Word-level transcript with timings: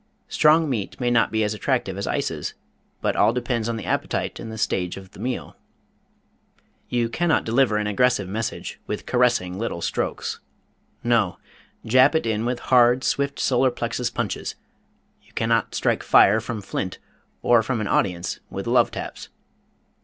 Strong 0.27 0.67
meat 0.67 0.99
may 0.99 1.11
not 1.11 1.31
be 1.31 1.43
as 1.43 1.53
attractive 1.53 1.95
as 1.95 2.07
ices, 2.07 2.55
but 3.01 3.15
all 3.15 3.31
depends 3.31 3.69
on 3.69 3.77
the 3.77 3.85
appetite 3.85 4.39
and 4.39 4.51
the 4.51 4.57
stage 4.57 4.97
of 4.97 5.11
the 5.11 5.19
meal. 5.19 5.55
You 6.89 7.07
can 7.07 7.29
not 7.29 7.43
deliver 7.43 7.77
an 7.77 7.85
aggressive 7.85 8.27
message 8.27 8.79
with 8.87 9.05
caressing 9.05 9.59
little 9.59 9.79
strokes. 9.79 10.39
No! 11.03 11.37
Jab 11.85 12.15
it 12.15 12.25
in 12.25 12.45
with 12.45 12.61
hard, 12.73 13.03
swift 13.03 13.39
solar 13.39 13.69
plexus 13.69 14.09
punches. 14.09 14.55
You 15.21 15.33
cannot 15.33 15.75
strike 15.75 16.01
fire 16.01 16.39
from 16.41 16.61
flint 16.61 16.97
or 17.43 17.61
from 17.61 17.79
an 17.79 17.87
audience 17.87 18.39
with 18.49 18.65
love 18.65 18.89
taps. 18.89 19.29